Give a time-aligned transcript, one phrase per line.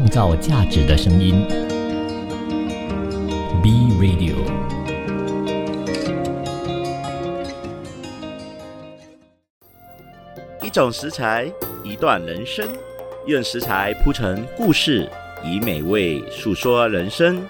[0.00, 1.46] 创造价值的声音。
[3.62, 4.34] B Radio。
[10.62, 11.52] 一种食材，
[11.84, 12.66] 一段人生，
[13.26, 15.06] 用食材铺成故事，
[15.44, 17.46] 以美味诉说人生。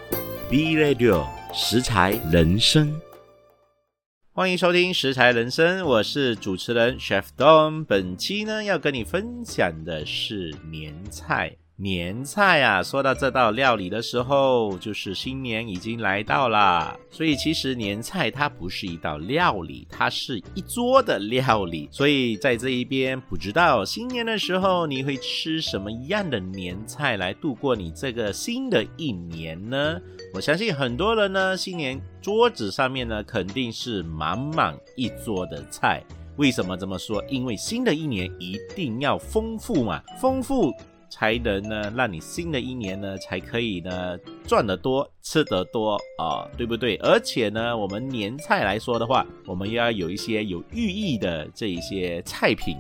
[0.48, 1.24] B Radio
[1.54, 3.00] 食材人生，
[4.32, 7.84] 欢迎收听食材人生，我是主持人 Chef Don。
[7.84, 11.56] 本期呢，要跟你分享的是年菜。
[11.82, 16.94] 年菜啊，说到这道料理的时候，就是新年已经来到啦。
[17.10, 21.88] 所以其实年菜它不是一道料理，它是一桌的料理。
[21.90, 29.98] 所以在这一边，不知道新年的时候你会吃什么样的年菜来度过你这个新的一年呢？
[30.34, 36.04] 我相信很多人呢，新年桌子上面呢肯定是满满一桌的菜。
[36.36, 37.24] 为什么这么说？
[37.28, 40.70] 因为新的一年一定要丰富嘛，丰富。
[41.10, 44.16] 才能呢，让你新的一年呢，才可以呢
[44.46, 46.96] 赚得多，吃得多啊，对不对？
[46.98, 52.76] 而且呢，我们年菜来说的话，我们要有一些有寓意的这一些菜品，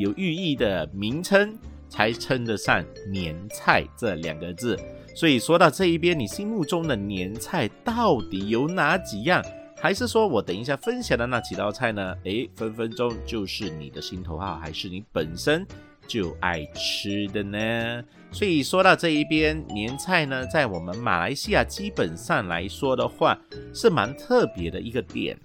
[0.00, 1.56] 有寓意的名称，
[1.88, 2.82] 才称得上
[3.12, 4.76] 年菜这两个字。
[5.14, 9.44] 所以说到这一边，你心目中的年菜到底有哪几样？
[9.76, 12.16] 还是说我等一下分享的那几道菜呢？
[12.24, 15.66] 诶，分分钟就是你的心头好，还是你本身？
[16.06, 23.38] 就爱吃的呢，所以说到这一边年菜呢，在我们马来西亚基本上来说的话，
[23.72, 25.36] 是蛮特别的一个点。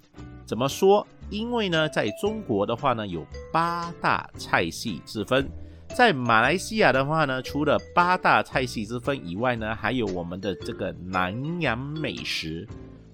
[0.45, 1.05] 怎么说？
[1.29, 5.45] 因为呢，在中国的话呢，有八大菜系之分；
[5.95, 12.67] 在马来西亚的话呢，除了八大菜系之分以外呢，还有我们的这个南洋美食。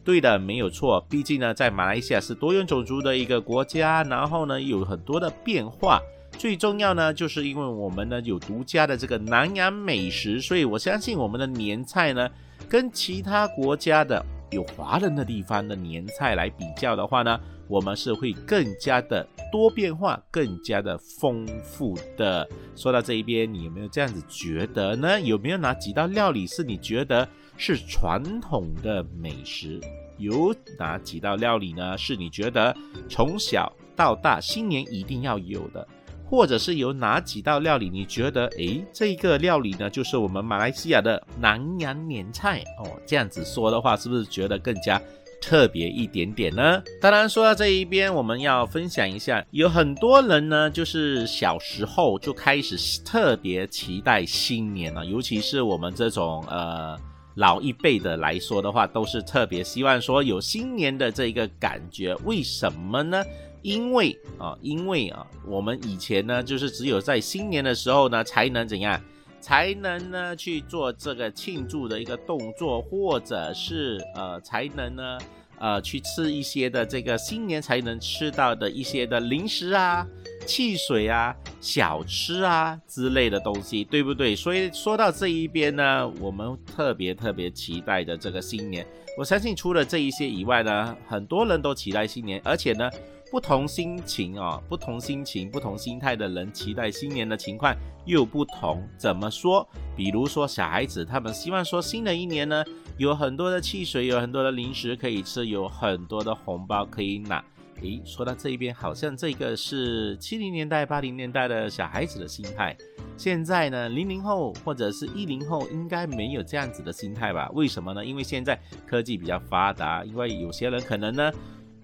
[0.05, 1.05] 对的，没有错。
[1.09, 5.99] 毕竟呢，在马来西亚是多元种族的一个国家，然后呢，有很多的变化。
[6.37, 12.29] 最重要呢，就是因为我们呢有独家的这个南洋美食，所以我相信我们的年菜呢，
[12.69, 22.47] 跟其他国家的有华人的地方的年菜来比较的话呢，我们是会更加的多变化，更加的丰富的。
[22.75, 25.19] 说到这一边，你有没有这样子觉得呢？
[25.19, 27.27] 有没有哪几道料理是你觉得
[27.57, 29.79] 是传统的美食？
[30.17, 31.97] 有哪几道料理呢？
[31.97, 32.75] 是你觉得
[33.09, 35.87] 从小到大新年一定要有的？
[36.27, 42.89] 或者是有哪几道料理，你觉得诶，这个料理呢，就是我们马来西亚的南洋年菜哦。
[43.05, 44.99] 这样子说的话，是不是觉得更加
[45.41, 46.81] 特别一点点呢？
[46.99, 56.97] 当然，说到这一边，我们要分享一下，有很多人呢，就是小时候就开始特别期待新年了，尤其是我们这种呃
[57.35, 62.15] 老一辈的来说的话，都是特别希望说有新年的这一个感觉。
[62.23, 63.23] 为什么呢？
[63.65, 69.01] 因为啊，因为啊，我们以前呢，就是只有在新年的时候呢，才能怎样，
[69.41, 75.17] 才能呢去做这个庆祝的一个动作，或者是呃，才能呢，
[75.57, 80.05] 呃，去吃一些的这个新年才能吃到的一些的零食啊、
[80.45, 84.35] 汽水啊、小吃啊之类的东西，对不对？
[84.35, 88.85] 所以说到这一边呢，我们特别特别期待的这个新年，
[89.17, 92.87] 我相信除了这一些以外呢，很多人都期待新年，而且呢。
[93.31, 97.75] 不同心情哦，不同心情、不同心态的人期待新年的情况
[98.05, 98.87] 又不同。
[98.97, 99.67] 怎么说？
[99.95, 102.63] 比如说小孩子，他们希望说新的一年呢，
[102.97, 107.43] 有很多的汽水，有很多的零食可以吃，有很多的红包可以拿。
[107.81, 112.77] 诶，说到这一边，好像这个是七零年代、八零年代的小孩子的心态。
[113.17, 117.49] 现在呢，零零后或者是一零后应该没有这样子的心态吧？
[117.53, 118.05] 为什么呢？
[118.05, 118.57] 因为现在
[118.87, 121.31] 科技比较发达，因为有些人可能呢，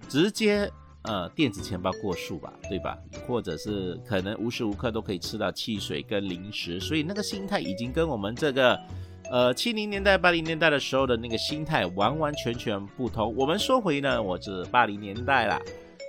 [0.08, 0.70] 直接。
[1.04, 2.96] 呃，电子钱包过数吧，对吧？
[3.26, 8.78] 或者是可能无时无刻都可以吃到汽水跟零食，所以那个心态已经跟我们这个，
[9.28, 13.34] 呃，七零年代、八零年代的时候的那个心态完完全全不同。
[13.36, 15.60] 我们说回呢，我是八零年代啦，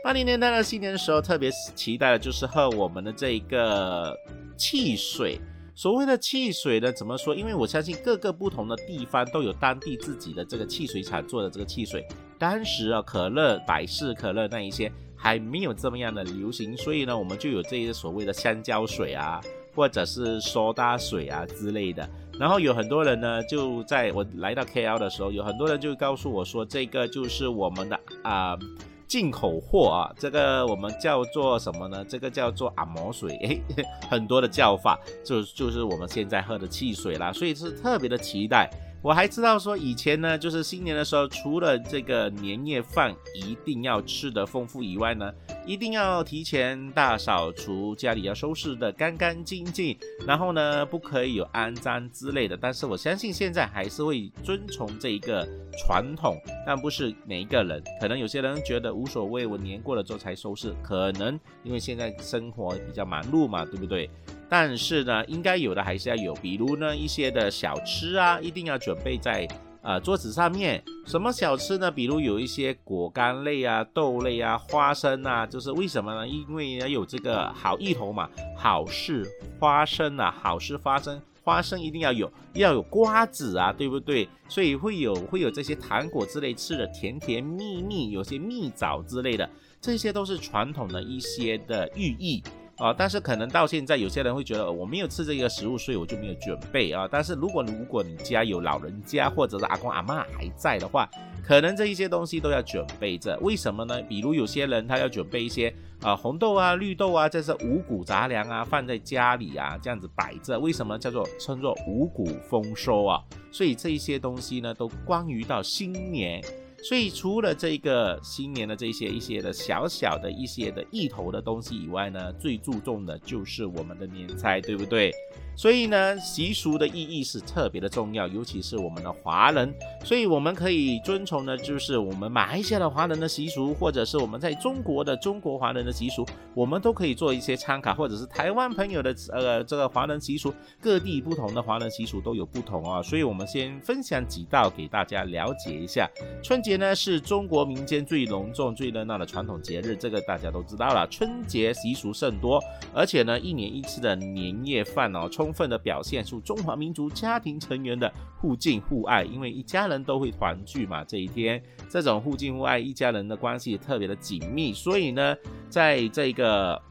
[0.03, 4.15] 八零年代的新年的时候，特别期待的就是喝我们的这一个
[4.55, 5.39] 汽水。
[5.75, 7.33] 所谓的汽水呢，怎么说？
[7.33, 12.05] 因为我相信各个不同的地方都有当地自己的这个汽水厂做的这个汽水。
[12.43, 19.39] 当时啊，可乐、百事可乐那一些还没有这么样的流行，所以呢，我们就有这些所谓的香蕉水啊，
[19.73, 22.05] 或者是苏打水啊之类的。
[22.37, 28.59] 然后有很多人呢，就在我来到 KL 的时候，有很多人就告诉我说，这个就是我们的啊。
[29.05, 32.03] 进口货啊，这个我们叫做什么呢？
[32.03, 33.61] 这个叫做按摩水，诶，
[34.09, 38.67] 很多的叫法，就就是我们现在喝的汽水啦，所以是特别的期待。
[39.03, 45.29] 我还知道说以前呢，就是新年的时候，除了这个年夜饭一定要吃的丰富以外呢，
[45.65, 52.55] 一定要提前大扫除，家里要收拾的干干净净，然后呢，不可以有肮脏之类的。
[52.55, 55.45] 但是我相信现在还是会遵从这一个
[55.77, 64.09] 传统，但不是每一个人，可能有些人觉得无所谓，我年过了之后才收拾，可能因为现在生活比较忙碌嘛，对不对？
[64.49, 69.47] 但是呢，应该有的还是要有，比如呢一些的小吃啊，一定要准备在。
[69.85, 71.91] 呃，桌子上面什么小吃呢？
[71.91, 76.25] 比如有一些果干类啊、豆类啊、花生啊，就是为什么呢？
[76.25, 79.29] 因为要有这个好意头嘛，好事
[79.59, 84.27] 花生啊，好事发生，花生一定要有，要有瓜子啊，对不对？
[84.47, 89.49] 所以会有会有这些糖果之类吃的甜甜蜜蜜，有些蜜枣之类的，
[89.81, 92.41] 这些都是传统的一些的寓意。
[92.77, 97.07] 啊，但是可能到现在，有些人会觉得我没有吃这个食物，所以我就没有准备啊。
[97.09, 101.07] 但是如果如果你家有老人家或者是阿公阿妈还在的话，
[101.45, 103.37] 可能这一些东西都要准备着。
[103.41, 104.01] 为什么呢？
[104.03, 105.71] 比如有些人他要准备一些
[106.01, 110.59] 啊红豆啊、绿豆啊，这是五谷杂粮啊，放在家里啊，这样子摆着。
[110.59, 113.21] 为什么叫做称作五谷丰收啊？
[113.51, 116.43] 所以这一些东西呢，都关于到新年。
[116.83, 125.11] 所以除了这个新年的这些一些的小小的一些的意头的东西以外呢，最注重的就是我们的年菜，对不对？
[125.55, 129.71] 所以呢，习俗的意义是特别的重要，尤其是我们的华人。
[130.03, 136.25] 所以我们可以遵从的，就是我们马来西亚的华人的习俗，或者是我们在中国的中国华人的习俗，
[136.55, 140.51] 我们都可以做一些参考，或者是台湾朋友的呃这个华人习俗，
[140.81, 142.99] 各地不同的华人习俗都有不同啊。
[143.03, 146.09] 所以我们先分享几道给大家了解一下。
[146.41, 151.07] 春节呢是中国民间最隆重、最热闹的传统节日，这个大家都知道了。
[151.07, 152.61] 春节习俗甚多，
[152.93, 155.27] 而且呢一年一次的年夜饭哦。
[155.29, 161.03] 充分的表现出中华民族家庭成员的互敬互爱，因为一家人都会团聚嘛。
[161.03, 164.73] 这一天，这种互敬互爱，一家人的关系特别的紧密。
[164.73, 165.35] 所以呢，
[165.69, 166.81] 在这个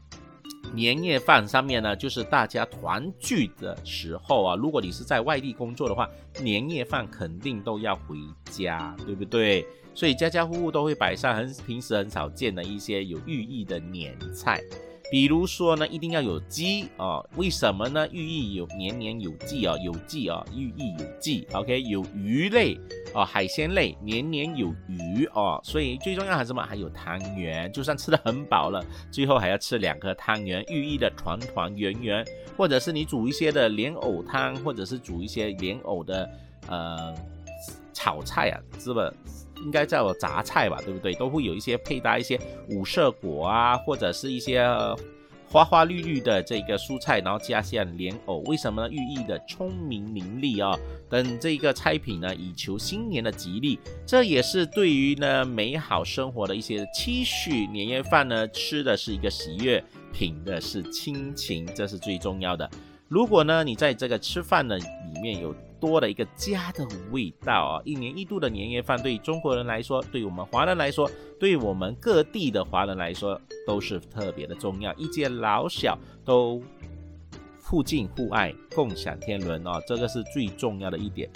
[0.73, 4.55] 年夜饭上面呢，就是大家团聚的时候啊。
[4.55, 6.09] 如果你是在外地工作的话，
[6.41, 8.17] 年夜饭肯定都要回
[8.49, 9.65] 家，对不对？
[9.93, 14.59] 所以家家户户都会摆上很平时很少见的一些有寓意的年菜。
[15.13, 17.23] 比如说呢，一定要有鸡啊？
[17.35, 18.07] 为什么呢？
[18.11, 21.47] 寓意有年年有季啊，有季啊，寓意有季。
[21.51, 22.75] OK，有鱼类
[23.13, 25.61] 啊，海鲜类，年年有余哦。
[25.63, 26.63] 所以最重要还是什么？
[26.63, 32.25] 还有汤圆，就算吃的很饱了，最后还要吃两颗汤圆，寓意的团团圆圆。
[32.57, 36.27] 或者是你煮一些的莲藕汤，或者是煮一些莲藕的
[36.67, 37.13] 呃
[37.93, 39.13] 炒菜啊，是吧？
[39.63, 41.13] 应该叫杂菜吧，对不对？
[41.13, 42.39] 都会有一些配搭一些
[42.69, 44.65] 五色果啊，或者是一些
[45.47, 48.89] 花花绿绿的这个蔬菜，然后加上莲藕，为什么呢？
[48.91, 50.77] 寓意的聪明伶俐啊，
[51.09, 53.79] 等这个菜品呢，以求新年的吉利。
[54.05, 57.67] 这也是对于呢美好生活的一些期许。
[57.67, 62.69] 年夜饭呢，吃的是一个喜悦，品的是亲情，这是最重要的。
[63.07, 65.55] 如果呢，你在这个吃饭呢里面有。
[65.83, 67.81] 多了一个家的味道啊！
[67.83, 73.37] 一年一度的年夜饭，对于中国人来说，对我们华人来说，对我们各地的华人来说，
[73.67, 74.93] 都是特别的重要。
[74.93, 76.61] 一家老小都
[77.61, 79.81] 互敬互爱，共享天伦啊！
[79.85, 81.29] 这个是最重要的一点。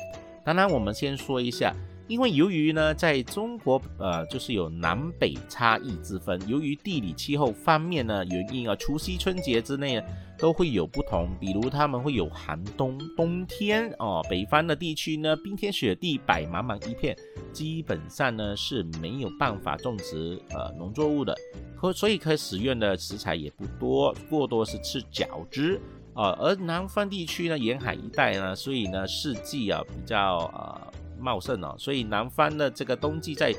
[0.46, 1.76] 当然，我们先说一下。
[2.08, 6.42] 因为由于呢，在中国，呃，就是有南北差异之分。
[6.48, 10.02] 由于地理气候方面呢原因啊，除夕春节之内
[10.38, 11.30] 都会有不同。
[11.40, 14.26] 比如他们会有寒冬、冬天哦。
[14.30, 17.18] 北方的地区呢，冰天雪地，白茫茫一片，
[17.52, 21.36] 基本上呢是没有办法种植呃农作物的，
[21.76, 25.80] 可所以可使用的食材也不多，过多是吃饺子
[26.14, 26.36] 啊。
[26.40, 30.94] 而南方地区呢，沿海一带呢，所以呢四季啊比较呃。
[31.20, 33.52] 茂盛哦，所以南方的这个冬季在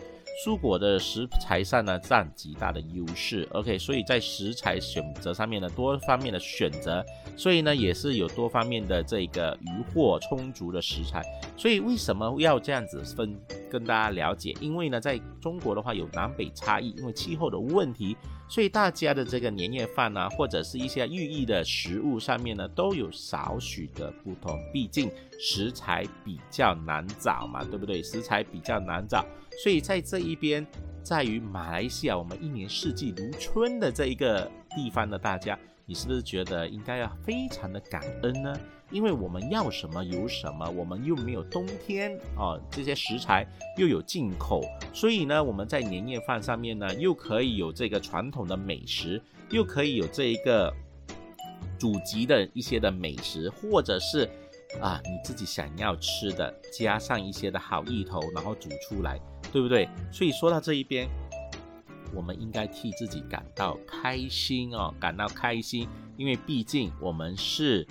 [0.45, 3.47] 蔬果的食材上呢占极大的优势。
[3.53, 7.05] OK，所以在食材选择上面呢多方面的选择，
[7.37, 11.23] 所以呢也是有多方面的这个鱼货充足的食材。
[11.57, 13.37] 所以为什么要这样子分
[13.69, 14.55] 跟大家了解？
[14.61, 18.17] 因为呢在中国的话有南北差异，因为气候的问题。
[18.49, 24.59] 所以大家的这个年夜饭呢，或者是一些寓意的食物上面呢，都有少许的不同。
[24.73, 28.03] 毕竟食材比较难找嘛，对不对？
[28.03, 29.25] 食材比较难找，
[29.63, 30.67] 所以在这一边，
[31.03, 38.59] 在于马来西亚，我们一年四季如春的这一个地方的大家，你是不是觉得应该要非常的感恩呢？
[38.91, 50.73] 因为我们要什么有什么，我们又没有冬天啊，这些食材又有进口，所以呢，我们在年夜饭上面呢，又可以有这个传统的美食，又可以有这一个
[51.79, 54.29] 祖籍的一些的美食，或者是
[54.81, 59.21] 啊你自己想要吃的，加上一些的好意头，然后煮出来，
[59.53, 59.89] 对不对？
[60.13, 61.09] 所以说到这一边。
[62.15, 67.87] 我们应该替自己感到开心哦，感到开心，因为毕竟我们是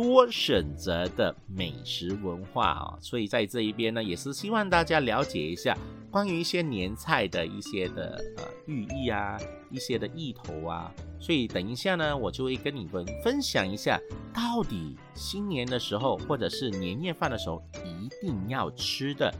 [0.00, 5.76] 多选择的美食文化哦，所以在这一边呢，也是希望大家了解一下
[6.08, 9.36] 关于一些年菜的一些的呃寓意啊，
[9.72, 10.94] 一些的意头啊。
[11.18, 13.98] 所以等一下呢，我就会跟你们分享一下，
[14.32, 19.34] 到底新年的时候或者是年夜饭的时候一定要吃的。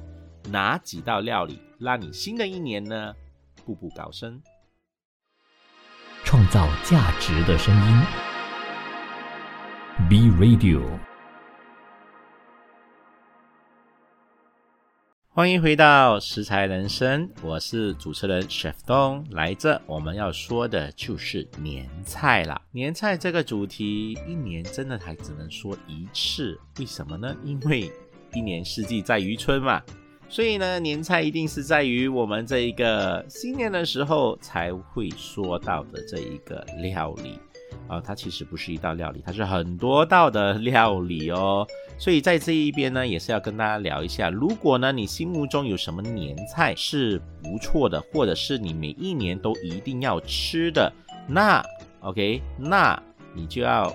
[0.50, 3.15] 哪几道料理让你新的一年呢
[3.65, 4.43] 步步高升？
[6.25, 8.27] 创造价值的声音
[10.07, 10.83] ，B Radio。
[15.31, 19.25] 欢迎回到食材人生，我是主持人 Chef 东。
[19.31, 22.61] 来这我们要说的就是年菜了。
[22.73, 27.37] 年菜这个主题，一年真的还只能说一次，为什么呢？
[27.45, 27.93] 因为
[28.35, 29.83] 一年四季在于春嘛。
[30.28, 37.38] 所以呢，年菜一定是在于我们这一个新年的时候才会说到的这一个料理
[37.87, 41.67] 啊，它其实不是一道料理，它是很多道的 料理哦。
[41.99, 50.93] 所以在这一边呢，也是要跟大家聊一下，如果呢你心目中有什么年菜是不错的，或者是你每一年都一定要吃的，
[51.27, 51.65] 那
[52.01, 53.01] OK，那
[53.35, 53.93] 你就要。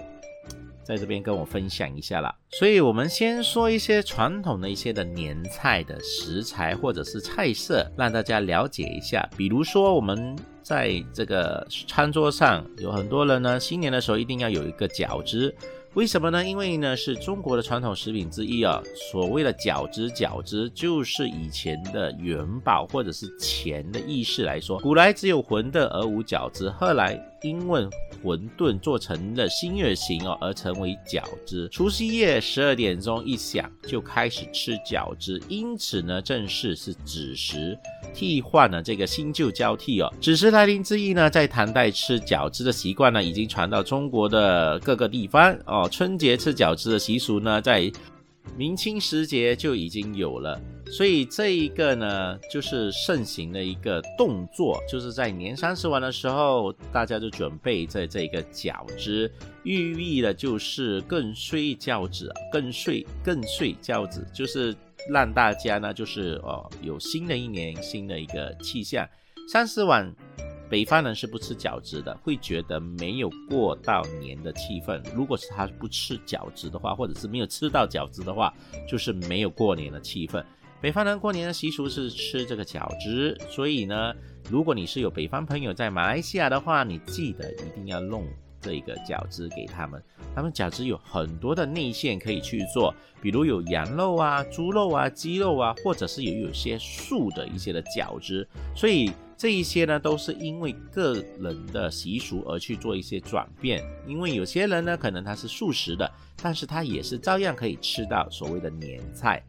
[0.86, 2.36] 在这边跟我分享一下啦。
[2.50, 9.25] 所以我们先说一些传统的一些的年菜的食材或者是菜色，让大家了解一下。
[9.38, 15.53] 比如说我们在这个餐桌上有很多人呢，新年的时候一定要有一个饺子。
[15.93, 16.43] 为什么呢？
[16.43, 18.82] 因为呢是中国的传统食品之一啊。
[19.12, 24.79] 所谓的饺子，饺子就是以前的元宝或者是钱的意识来说。
[24.79, 27.88] 古来只有馄饨而无饺子，后来因为
[28.23, 31.67] 馄饨做成了新月形哦，而成为饺子。
[31.69, 37.77] 除夕夜十二点钟一响，就开始吃饺子，因此呢，正式是子时，
[38.13, 40.12] 替换了这个新旧交替哦。
[40.21, 45.88] 子时来临之意呢，在唐代吃饺子的习惯呢，已经传到中国的各个地方哦。
[45.91, 47.91] 春节吃饺子的习俗呢，在
[48.55, 59.31] 明清时节就已经有了，所以这一个呢，就是盛行的一个动作，就是在年三十晚的时候，大家就准备这这个饺子，
[59.63, 64.75] 寓意的就是更睡饺子，更睡更睡饺子，就是
[65.09, 69.07] 让大家呢，就是哦，有新的一年新的一个气象，
[69.47, 70.13] 三十晚。
[70.69, 74.99] 北方人是不吃饺子的，会觉得没有过到年的气氛。
[75.13, 78.51] 如果是他不吃饺子的话，或者是没有吃到饺子的话，
[78.89, 80.43] 就是没有过年的气氛。
[80.83, 84.13] 北方人过年的习俗是吃这个饺子，所以呢，
[84.49, 88.27] 如果你是有北方朋友在马来西亚的话，你记得一定要弄
[88.59, 90.03] 这个饺子给他们。
[90.35, 99.09] 他们饺子有很多的内馅可以去做，比如有羊肉啊、猪肉啊、鸡肉啊，或者是有有些素的一些的饺子，所以。
[99.35, 103.83] 这一些呢，都是因为个人的习俗而去做一些转变。
[104.07, 106.09] 因为有些人呢，可能他是素食的，
[106.41, 109.43] 但是他也是照样可以吃到所谓的年菜。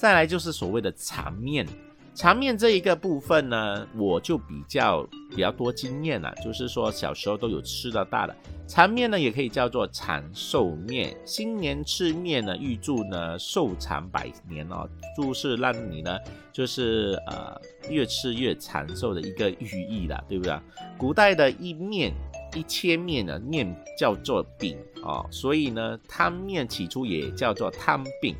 [0.00, 1.66] 再来就是所谓的长面。
[2.14, 8.34] 长面这一个部分呢，我就比较比较多经验了，就是说小时候都有吃到大的
[8.66, 11.14] 长面呢，也可以叫做长寿面。
[11.26, 16.18] 新年吃面呢，预祝呢寿长百年哦，祝是让你呢
[16.50, 20.58] 就是呃越吃越长寿的一个寓意啦，对不对？
[20.96, 22.10] 古代的一面
[22.54, 28.34] 一切面呢，面叫做饼哦，所以呢汤面起初也叫做汤饼。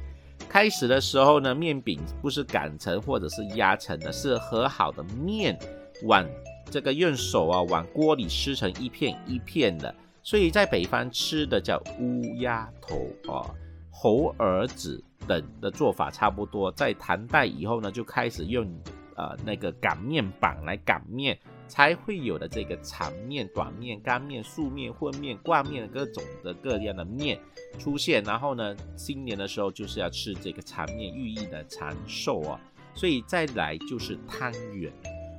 [0.50, 5.56] 开始的时候呢，面饼不是擀成或者是压成的，是和好的面
[6.02, 6.26] 往
[6.68, 12.96] 这个用手啊往锅里撕成一片一片的，所以在北方吃的叫乌鸦头
[13.32, 13.46] 啊、
[13.92, 16.72] 猴儿子等的做法差不多。
[16.72, 18.66] 在唐代以后呢，就开始用
[19.14, 21.38] 呃那个擀面板来擀面。
[21.70, 27.38] 才会有的这个长面、短面、干面、素面、混面、挂面各种的各样的面
[27.78, 32.60] 出现，然后呢，新年的时候就是要吃这个长面，寓意的长寿啊。
[32.92, 34.92] 所以再来就是汤圆。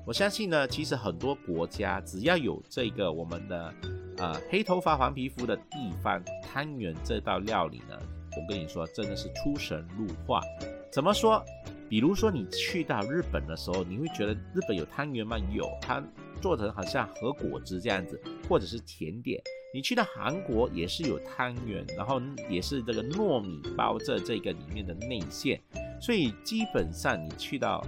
[0.07, 3.73] 我相信呢，其实很多国家只要有这个我们的
[4.17, 7.99] 呃黑头发黄皮肤的地方，汤圆这道料理呢，
[8.37, 10.41] 我跟你说真的是出神入化。
[10.89, 11.43] 怎么说？
[11.89, 15.37] 比如说你去到日本的时候，你会觉得日本有汤圆吗？
[15.53, 16.01] 有，它
[16.41, 18.19] 做成好像和果汁这样子，
[18.49, 19.41] 或者是甜点。
[19.73, 25.61] 你去到韩国也是有汤圆，然后也是这个糯米包着这个里面的内馅。
[26.01, 27.81] 所以基本上你去到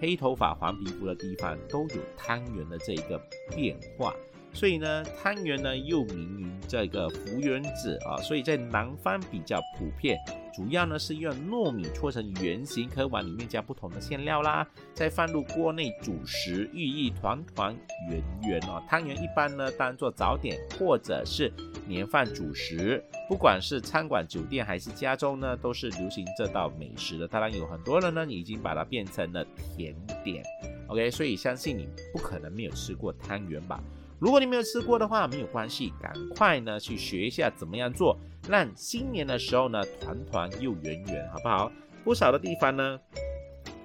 [0.00, 3.20] 黑头发黄皮肤的地方都有汤圆的这一个
[3.54, 4.14] 变化。
[4.52, 10.18] 所以呢，汤圆呢又名于这个福圆子啊，所以在南方比较普遍。
[10.52, 17.74] 主要呢是用糯米搓成圆形，可以往里面加不同的馅料啦，再放入锅内煮食，寓意团团
[18.10, 18.82] 圆圆哦。
[18.88, 21.50] 汤圆一般呢当做早点或者是
[21.86, 27.28] 年饭主食，不管是餐馆、酒店还是家中呢，都是流行这道美食的。
[27.28, 30.44] 当然有很多人呢已经把它变成了甜点。
[30.88, 33.80] OK，所以相信你不可能没有吃过汤圆吧？
[34.20, 38.14] 如果你没有吃过的话，没有关系，赶快呢去学一下怎么样做，
[38.46, 41.72] 让新年的时候呢团团又圆圆，好不好？
[42.04, 43.00] 不少的地方呢，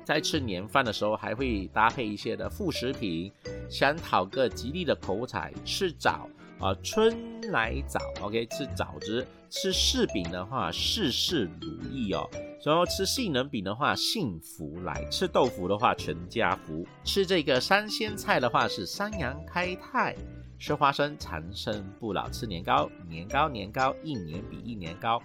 [0.03, 3.31] 在吃年饭的时候还会搭配一些的副食品，
[3.69, 12.29] 想讨个吉利的口彩，吃枣啊，春来枣，OK，吃枣子，吃柿饼的话，事事如意哦。
[12.65, 20.15] 然后吃杏仁饼的话，幸福来；吃豆腐的话，全家福；吃这个三鲜菜的话，是三羊开泰；
[20.57, 25.21] 吃花生，长生不老；吃年糕，年糕年糕，一年比一年高。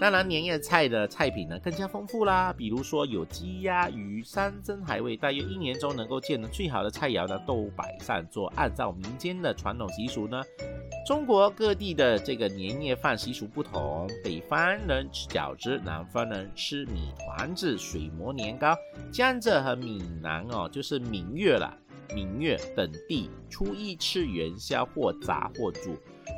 [0.00, 8.50] 当然，年夜菜的菜品呢更加丰富啦，比如说有鸡鸭鱼山珍海味，大约一年中能够见的最好的菜肴呢都摆上桌。
[8.56, 10.42] 按照民间的传统习俗呢，
[11.06, 18.74] 中国各地的这个年夜饭习俗不同，北方人吃饺子，南方人吃米团子、水磨年糕。
[19.12, 21.76] 江浙和闽南哦，就是闽粤了，
[22.14, 25.94] 闽粤等地初一吃元宵，或炸或煮。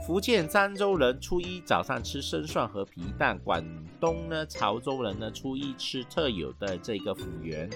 [0.06, 3.64] 福建漳州人初一早上吃生蒜和皮蛋，广
[4.00, 7.70] 东呢潮州人呢初一吃特有的这个福圆，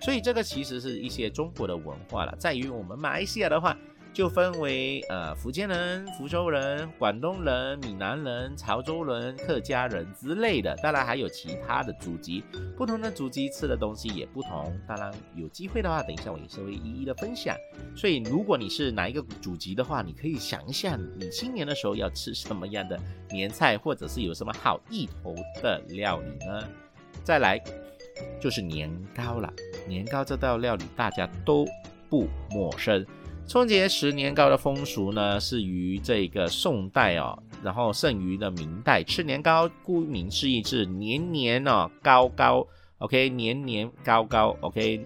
[0.00, 3.76] 所以这个其实是一些中国的文化了，在于我们马来西亚的话。
[4.12, 12.42] 就分为呃福建人、福州人、广东人、闽南人、潮州人、客家人之类的，当然还有其他的祖籍，
[12.76, 14.78] 不同的祖籍吃的东西也不同。
[14.86, 17.56] 当然有机会的话，等一下我也是会一一的分享。
[17.96, 22.98] 所以如果你是哪一个祖籍的话，你可以想一下，你新年的时候要吃什么样的
[23.30, 26.68] 年菜，或者是有什么好意头的料理呢？
[27.22, 27.62] 再来
[28.40, 29.52] 就是年糕了，
[29.86, 31.64] 年糕这道料理大家都
[32.08, 33.06] 不陌生。
[33.50, 39.02] 春节食年糕的风俗呢，是于这个宋代哦，然后剩余的明代。
[39.02, 42.64] 吃年糕，顾名思义是年年哦高高
[42.98, 45.04] ，OK，年年高高，OK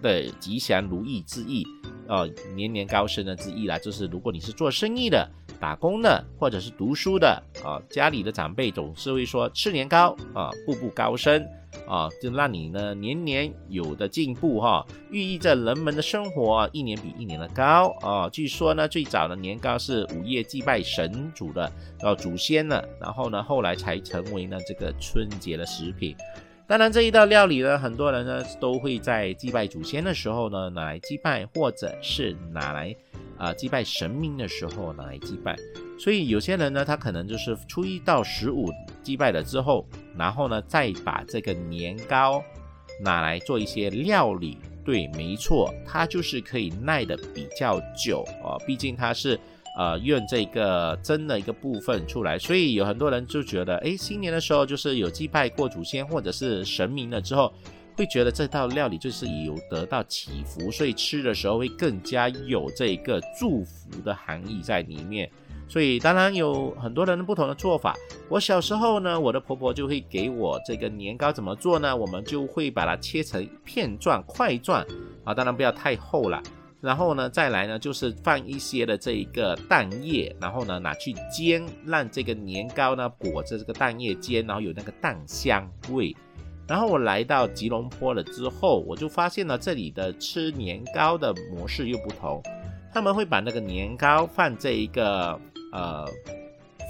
[0.00, 1.66] 的吉祥如意之意，
[2.10, 3.78] 哦，年年高升的之意啦。
[3.78, 5.26] 就是如果你是做生意的、
[5.58, 11.42] 打工的，或者是读书的啊，家里的长辈总是会说吃年糕啊，步步高升。
[11.86, 18.28] 啊，就让你呢年年有的进步哈，寓意着人们的生活一年比一年的高啊。
[18.28, 26.16] 据说呢，最早的年糕是午夜祭拜神主的，呃祖先呢，然后呢后来才成为呢这个春节的食品。
[26.70, 32.94] 当然这一道料理呢，很多人呢都会在祭拜祖先的时候呢拿来祭拜，或者是拿来
[33.36, 35.56] 啊祭拜神明的时候拿来祭拜。
[35.98, 38.70] 所以有些人呢，他可能就是初一到十五
[39.02, 39.84] 祭拜了之后，
[40.16, 42.40] 然后呢，再把这个年糕
[43.02, 44.56] 拿来做一些料理。
[44.84, 48.56] 对，没错，它就是可以耐的比较久哦。
[48.64, 49.36] 毕竟它是
[49.76, 57.52] 呃用这个蒸的一个部分出来，所以有很多人就觉得，哎，新年的时候就是有祭拜过祖先或者是神明了之后，
[57.96, 65.30] 会觉得这道料理就是有得到祈福，所以吃的时候会更加有这个祝福的含义在里面。
[65.68, 67.94] 所以当然有很多人不同的做法。
[68.28, 71.96] 我小时候呢，我的婆婆就会给我这个年糕怎么做呢？
[71.96, 74.84] 我们就会把它切成片状、块状
[75.22, 76.42] 啊，当然不要太厚了。
[76.80, 86.16] 然后呢，再来呢，就是放一些的这一个蛋液，然后呢拿去煎，让这个年糕呢裹着这个蛋液煎，然后有那个蛋香味。
[86.66, 92.42] 然后我来到吉隆坡了之后，我就发现了这里的吃年糕的模式又不同，
[92.92, 95.40] 他们会把那个年糕放这一个。
[95.72, 96.04] 呃，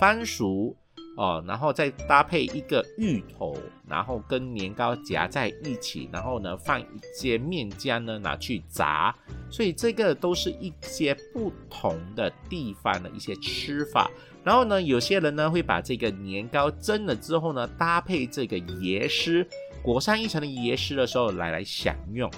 [0.00, 0.74] 番薯
[1.20, 3.54] 哦，然后再搭配一个芋头，
[3.86, 9.14] 然后跟年糕夹在一起，然后呢放一些面浆呢拿去炸，
[9.50, 14.10] 所以这个都是一些不同的地方的一些吃法。
[14.42, 19.46] 然后呢，有些人呢会把这个年糕蒸了之后呢，搭配这个椰丝，
[19.82, 22.30] 裹上一层的椰丝的时候来来享用。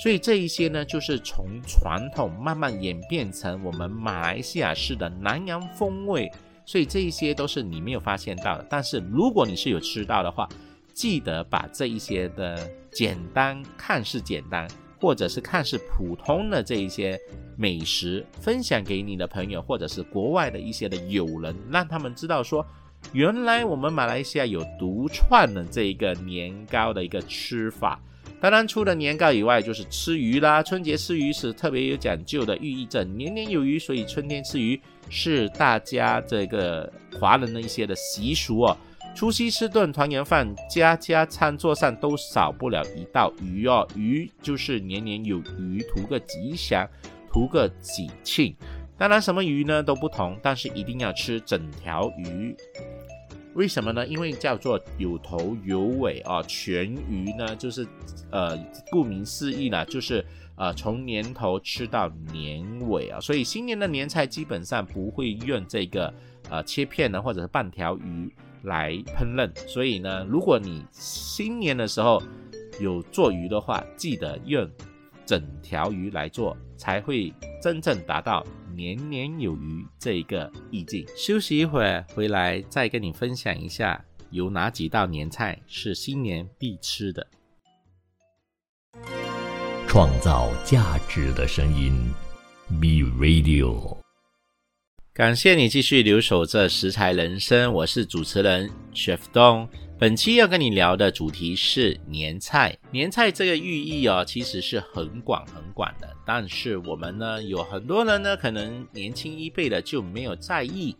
[0.00, 6.30] 所以这一些呢，就是从传统慢慢演变成我们马来西亚式的南洋风味。
[6.70, 8.64] 所以这一些都是你没有发现到的。
[8.70, 10.48] 但是如果你是有吃到的话，
[10.94, 14.68] 记得把这一些的简单看似简单，
[15.00, 17.18] 或者是看似普通的这一些
[17.56, 22.64] 美食，分享给你的朋友，或者是国外的一些的友人，让他们知道说，
[23.12, 28.00] 原来我们马来西亚有独创的这一个年糕的一个吃法。
[28.40, 30.62] 当然，除了年糕以外，就是吃鱼啦。
[30.62, 38.76] 春节吃鱼是特别有讲究的，寓意着年年有余，所以春天吃鱼是大家这个华人的一些的习俗哦。
[39.14, 43.86] 除夕吃顿团圆饭，家家餐桌上都少不了一道鱼哦。
[43.96, 46.88] 鱼就是年年有余，图个吉祥，
[47.30, 48.54] 图个喜庆。
[48.96, 52.54] 当然，什么鱼呢都不同，但是一定要吃整条鱼。
[53.54, 54.06] 为什么呢？
[54.06, 57.84] 因为叫做有头有尾啊，全鱼呢就是
[58.30, 58.56] 呃，
[58.92, 60.24] 顾名思义呢，就是
[60.60, 63.18] 呃从年头吃到年尾啊。
[63.18, 66.14] 所以新年的年菜基本上不会用这个
[66.48, 68.32] 呃切片呢，或者是半条鱼。
[68.64, 72.22] 来烹饪，所以呢，如果你新年的时候
[72.78, 74.70] 有做鱼的话，记得用
[75.24, 78.46] 整条鱼来做，才会真正达到
[78.76, 81.06] 年年有余这一个意境。
[81.16, 87.26] 休息一会儿，回来再跟你分享一下有哪几道年菜是新年必吃的。
[89.92, 91.92] 创造价值的声音
[92.80, 93.96] ，B Radio。
[95.12, 99.66] 感谢你继续留守这食材人生，我是主持人 Chef Dong。
[99.98, 102.78] 本期要跟你聊的主题是年菜。
[102.92, 106.08] 年菜这个寓意哦，其实是很广很广的。
[106.24, 110.96] 但是我们呢，有很多人呢，可能年轻一辈的就没有在意。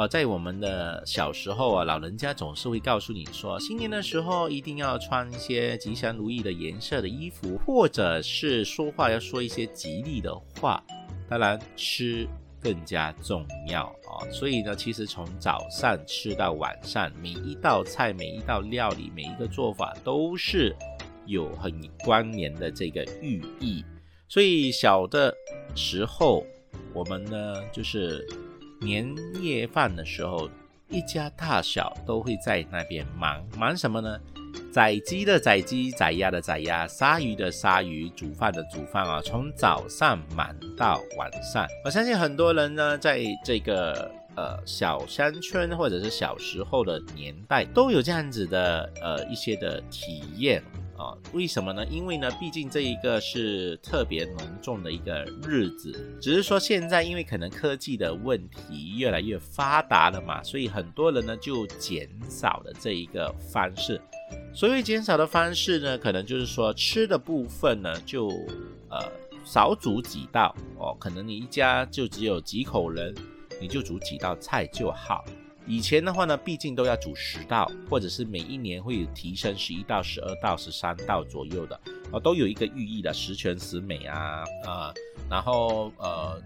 [0.00, 10.82] 啊，在我们的小时候啊，老人家总是会告诉你说，新年的时候一定要穿一些吉祥如意的颜色的衣服，或者是说话要说一些吉利的话。
[11.28, 12.26] 当然吃。
[12.62, 14.20] 更加重要啊！
[14.30, 20.76] 所以呢，其实从早上吃到晚上，每一道菜、每一道料理、每一个做法都是
[21.24, 21.72] 有很
[22.04, 23.82] 关联的这个寓意。
[24.28, 25.34] 所以小的
[25.74, 26.44] 时候，
[26.92, 28.28] 我们呢就是
[28.80, 30.48] 年夜饭的时候，
[30.88, 34.18] 一家大小都会在那边忙忙什么呢？
[34.72, 41.66] 宰鸡的宰鸡，宰鸭的宰鸭，杀鱼的杀鱼，煮饭的煮饭啊，从早上忙到晚上。
[41.84, 50.62] 我相信很多人呢，在这个呃小乡村或者是小时候的年代，都有这样子的呃一些的体验
[51.00, 51.16] 啊。
[51.32, 51.84] 为什么呢？
[51.86, 56.18] 因为呢，毕竟这一个是特别浓重的一个日子。
[56.20, 64.00] 只是说现在因为可能科技的问题越来越发达了嘛，所以很多人呢就减少了这一个方式。
[64.52, 68.28] 所谓减少的方式呢，可能就是说吃的部分呢，就
[68.88, 69.10] 呃
[69.44, 70.96] 少煮几道哦。
[71.00, 73.14] 可能你一家就只有几口人，
[73.60, 75.24] 你就煮几道菜就好。
[75.70, 81.80] 以前的话呢，毕竟都要煮十道，或者是每一年会有提升十一道、十二道、十三道左右的
[82.10, 84.92] 哦，都有一个寓意的，十全十美啊啊，
[85.30, 86.42] 然后呃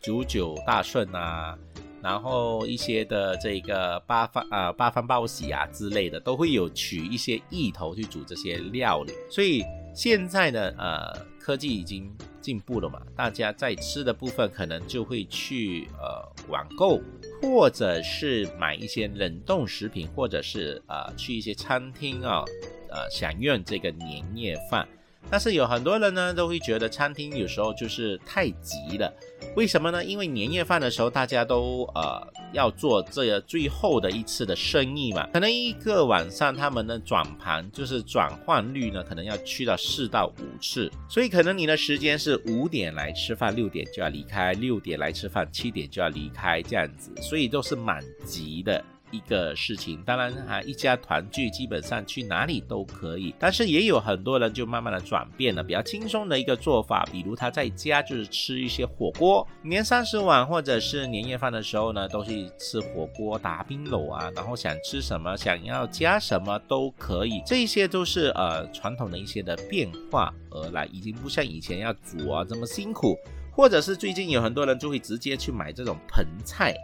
[0.00, 1.58] 九九大顺啊。
[2.02, 9.12] 然后一些的这个八方啊八方报喜啊之类的，都会有取一些意头去煮这些料理。
[9.30, 9.62] 所以
[9.94, 17.00] 现在呢，呃，科技已经进步了嘛，大家在吃的部分可能就会去呃网购，
[17.44, 22.42] 或者是买一些冷冻食品，或者是呃去一些餐厅啊，
[22.88, 24.88] 呃享用这个年夜饭。
[25.30, 29.12] 但是有很多人呢，都会觉得餐厅有时候就是太急了。
[29.56, 30.04] 为什么呢？
[30.04, 35.28] 因为年夜饭的时候，大家都呃要做这个最后的一次的生意嘛。
[35.32, 40.90] 可能一个晚上，他们的转盘就是转换率呢，可能要去到四到五次。
[41.08, 47.12] 所以可能你的时间是五点来吃饭，六点就要离开；六点来吃饭，七点就要离开，这样子。
[47.20, 48.82] 所以都是蛮急的。
[49.14, 73.16] 一个事情，当然哈，一家团聚基本上去哪里都可以，但是也有很多人就慢慢的转变了，比较轻松的一个做法，比如他在家就是吃一些火锅，年三十晚或者是年夜饭的时候呢，都是吃火锅打冰篓啊，然后想吃什么，想要加什么都可以，这些都是呃传统的一些的变化而来，已经不像以前要煮啊这么辛苦，
[73.52, 76.74] 或者是最近有很多人就会直接去买这种盆菜。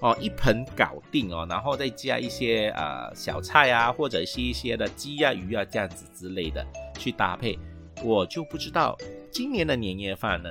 [0.00, 6.64] 哦，一盆搞定哦，然后再加一些呃小菜啊，或者是一些的鸡啊、鱼啊这样子之类的
[6.98, 7.58] 去搭配。
[8.04, 8.96] 我就不知道
[9.32, 10.48] 今年的年夜饭呢，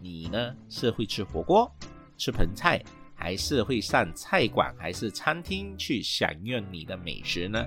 [0.00, 1.70] 你呢是会吃火锅、
[2.18, 2.82] 吃盆菜，
[3.14, 7.64] 还是会上菜馆还是餐厅去享用你的美食呢？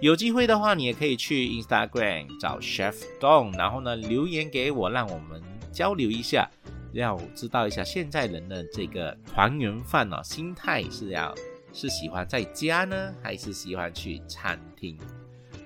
[0.00, 6.48] 有机会的话，你也可以去 Instagram 找 Chef Dong，然后呢留言给我，让我们交流一下。
[6.92, 11.34] 要知道一下现在人的这个团圆饭呢，心态是要
[11.72, 14.98] 是喜欢在家呢，还是喜欢去餐厅？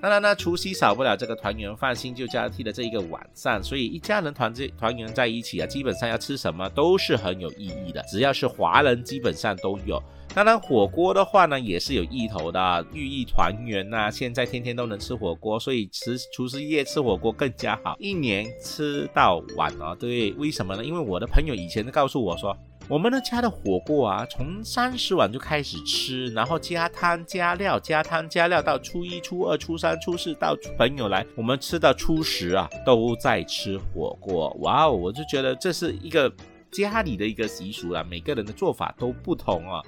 [0.05, 8.03] 当然呢，除夕少不了这个团圆饭，新旧交替的这一个晚上，所以一家人团聚团圆在一起啊，基本上要吃什么都是很有意义的。
[8.03, 9.99] 只要是华人，基本上都有。
[10.35, 14.11] 当然，火锅的话呢，也是有意头的，寓意团圆呐。
[14.11, 19.95] 现在天天都能吃火锅，所以吃除夕夜吃火锅更加好，一年吃到晚啊。
[19.95, 20.85] 对，为什么呢？
[20.85, 21.27] 因为我的。
[21.27, 22.55] 朋友以前都告诉我说，
[22.87, 34.55] 我们的家的火锅啊，从三十晚就开始吃，然后加汤加料，加汤加料到初一、初二、初三、初四到朋友来，我们吃到初十啊，都在吃火锅。
[34.61, 36.31] 哇哦，我就觉得这是一个
[36.71, 39.83] 家里的一个习俗啦，每个人的做法都不同啊。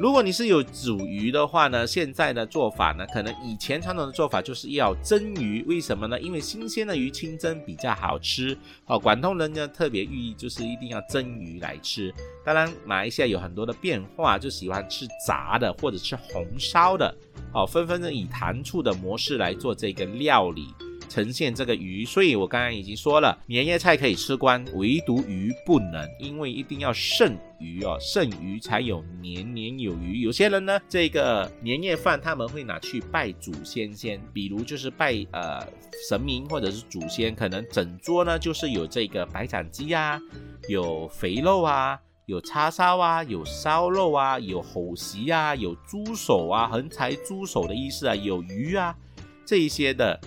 [0.00, 6.18] 如果你是有煮鱼的话呢，现在的做法呢，可能以前传统的做法就是要蒸鱼，为什么呢？
[6.18, 8.98] 因为新鲜的鱼清蒸比较好吃哦。
[8.98, 12.12] 广东人呢特别寓意就是一定要蒸鱼来吃。
[12.44, 17.14] 当然，马来西亚有很多的变化，就喜欢吃炸的或者吃红烧的
[17.52, 20.68] 哦，纷纷的以糖醋的模式来做这个料理。
[21.12, 30.22] 呈现这个鱼，所以我刚刚已经说了，年夜菜可以吃光，唯独鱼不能，因为一定要剩鱼哦，剩鱼才有年年有余。
[30.22, 35.62] 有些人呢，这个年夜饭他们会拿去拜祖先先，比如就是拜呃
[36.08, 40.18] 神明或者是祖先，可能整桌呢就是有这个白斩鸡啊，
[40.66, 48.96] 有肥肉啊，有叉烧啊，有烧肉啊，有吼席啊，有猪手啊，横财猪手的意思啊，有鱼啊，
[49.44, 50.18] 这一些的。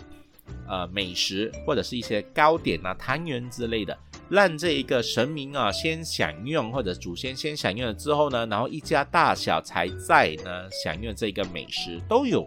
[0.67, 3.97] 呃，美食或者是一些糕点啊、汤圆之类的，
[4.29, 12.45] 让这一个神明啊先享用，或者祖先先享用了之后呢，然后一家大小才在呢享用这个美食都有。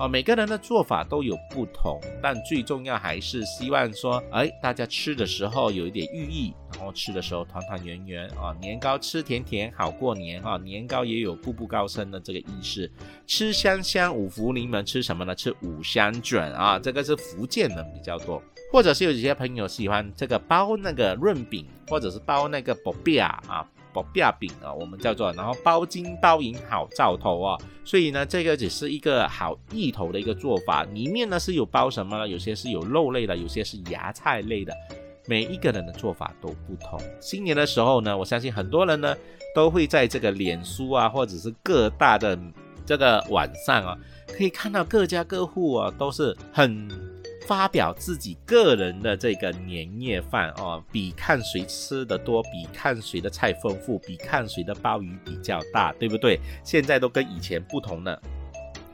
[0.00, 12.90] 啊，每个人的做法都有不同，但最重要还是希望说，哎，大家吃的时候有一点寓意，然后吃的时候团团圆圆啊，年糕吃甜甜好过年啊，年糕也有步步高升的这个意思，
[13.26, 15.34] 吃香香五福临门，吃什么呢？
[15.34, 23.68] 吃五香卷啊，这个是福建人比较多，或者是有一些朋友喜欢这个包那个润饼，或者是包那个薄饼啊。
[23.92, 24.04] 薄
[24.38, 30.84] 饼啊，我们叫做，然后包金包银好兆头啊，所以呢，这个只是一个好意头的一个做法。
[30.84, 32.28] 里面呢是有包什么呢？
[32.28, 34.72] 有些是有肉类的，有些是芽菜类的。
[35.26, 36.98] 每一个人的做法都不同。
[37.20, 39.16] 新年的时候呢，我相信很多人呢
[39.54, 42.38] 都会在这个脸书啊，或者是各大的
[42.84, 47.09] 这个网上啊，可以看到各家各户啊都是很。
[47.46, 56.38] 发表自己个人的这个年夜饭哦，比看谁吃的多，比看谁的菜丰富，比看谁的鲍鱼比较大，对不对？
[56.62, 58.20] 现在都跟以前不同了。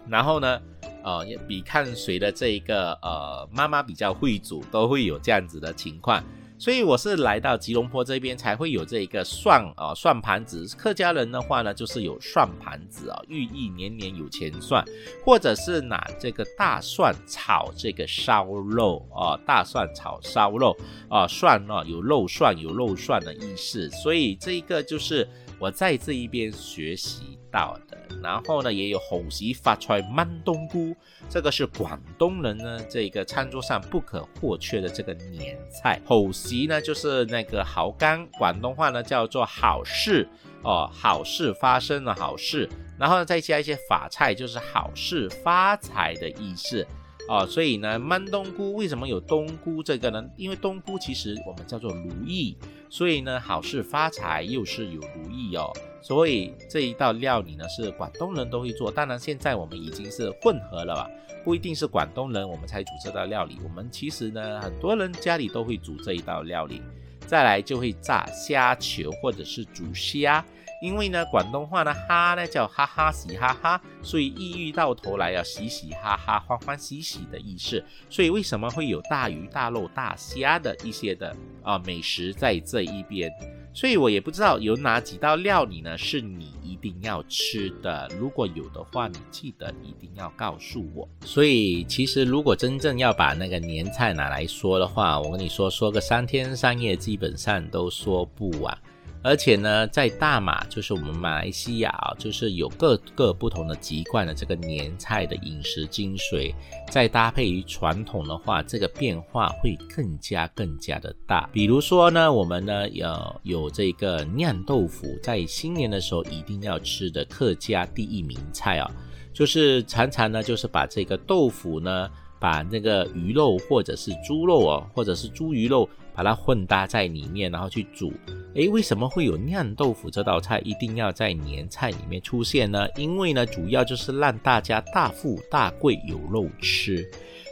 [0.08, 0.60] 然后呢，
[1.02, 6.22] 呃，也比看谁的这个呃妈妈比较会煮，都会有这样子的情况。
[6.58, 14.84] 所以我是来到吉隆坡这边才会有这一个算啊算盘子，客家人的话呢就是有算盘子啊，寓意年年有钱赚，
[15.24, 20.74] 或者是拿这个大蒜炒这个烧肉啊，大蒜炒烧肉
[21.08, 27.98] 啊，蒜啊有肉蒜有肉蒜的意思，所以这一个就是我在这一边学习到的。
[28.22, 30.96] 然后呢，也有吼席发出来焖冬菇，
[31.28, 36.00] 这个是广东人呢这个餐桌上不可或缺的这个年菜。
[36.06, 40.26] 吼席呢就是那个好干，广东话呢叫做好事
[40.62, 46.84] 哦，好事发生了好事，然后呢再加一些法菜，就是好事发财的意思
[47.28, 47.46] 哦。
[47.46, 50.24] 所以呢，焖冬菇为什么有冬菇这个呢？
[50.36, 52.56] 因为冬菇其实我们叫做如意，
[52.88, 55.72] 所以呢，好事发财又是有如意哦。
[56.02, 58.90] 所以这一道料理呢，是广东人都会做。
[58.90, 61.10] 当然，现在我们已经是混合了吧，
[61.44, 63.58] 不一定是广东人我们才煮这道料理。
[63.64, 66.80] 我们其实呢，很多人家里都会煮这一道料理。
[67.26, 70.44] 再来就会炸虾球或者是煮虾，
[70.86, 77.84] 因为呢，广东话呢哈呢叫哈哈喜哈哈，所以意遇到头来要喜喜哈哈、欢欢喜喜的意思。
[78.08, 83.28] 所以为什么会有大鱼大肉大虾的一些的啊美食在这一边？
[83.74, 88.08] 所以我也不知道有哪几道料理呢是你一定要吃的。
[88.18, 91.06] 如果有的话，你记得一定要告诉我。
[91.24, 98.78] 所以其实如果真正要把那个年菜拿来说的话，我跟你说说个三天三夜，基本上都说不完。
[99.26, 106.54] 而且呢，在大马，就是我们马来西亚啊，就是有各个不同的籍贯的这个年菜的饮食精髓，
[106.88, 111.50] 再搭配于传统的话，这个变化会更加更加的大。
[111.52, 118.88] 比如说呢，我们呢要有这个酿豆腐，在新年的时候一定要吃的客家第一名菜啊，
[119.32, 122.08] 就是常常呢，就是把这个豆腐呢。
[122.38, 128.12] 把那个鱼肉或者是猪肉哦，或者是猪鱼肉，把它混搭在里面，然后去煮。
[128.54, 132.88] 诶，为什么会有酿豆腐这道菜一定要在年菜里面出现呢？
[132.96, 137.06] 因为呢，主要就是让大家大富大贵，有肉吃。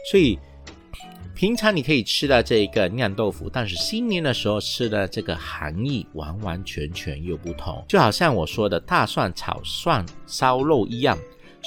[0.09, 0.39] 所以
[1.35, 7.85] 平常你可以吃到这一个酿豆腐，但是新年的时候吃的这个含义完完全全又不同。
[7.87, 11.15] 就好像我说的大蒜炒蒜烧肉一样。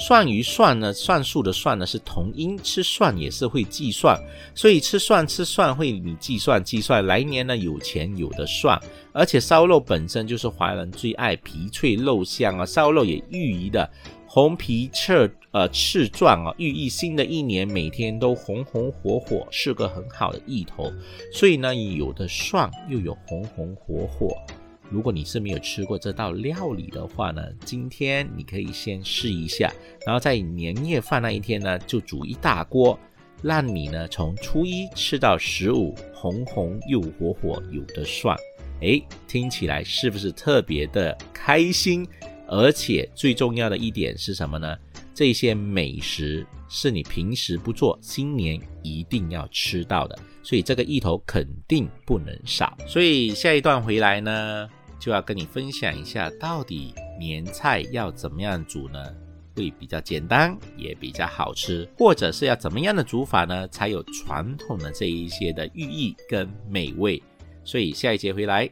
[0.01, 4.17] 蒜与蒜呢，算数的蒜呢是同音，吃蒜也是会计算，
[4.55, 8.79] 所以吃蒜吃蒜会你计算计算，来年呢有钱有的算。
[9.11, 13.87] 而且烧肉本身就是华人最爱皮脆肉香啊，烧肉也寓意的
[14.25, 20.89] 红皮赤呃赤壮啊，寓意新的一年每天都红红火火，是个很好的意头。
[21.33, 24.33] 所以呢，有的蒜又有红红火火。
[24.89, 29.71] 如果你是没有吃过这道料理的话呢，今天你可以先试一下，
[30.05, 32.97] 然后在年夜饭那一天呢，就煮一大锅，
[33.41, 38.35] 让你呢从初一吃到十五，红红又火火，有的涮。
[38.81, 42.07] 哎，听起来是不是特别的开心？
[42.47, 44.75] 而且最重要的一点是什么呢？
[45.13, 52.75] 这些美食是你平时不做，新年一定要吃到的，所以这个意头肯定不能少。
[52.87, 54.67] 所以下一段回来呢？
[54.99, 58.99] 就要跟你分享一下，到底年菜要怎么样煮呢？
[59.55, 63.67] 会比较简单，也比较好吃，或者是要怎么样的煮法呢？
[63.69, 67.21] 才有传统的这一些的寓意跟美味。
[67.63, 68.69] 所以下一节回来，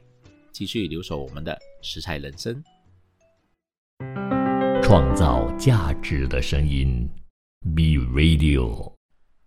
[0.51, 2.63] 继续留守我们的食材人生，
[4.81, 7.07] 创造价值的声音
[7.75, 8.96] ，B Radio。